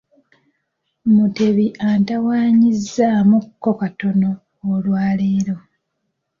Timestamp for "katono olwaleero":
3.81-5.55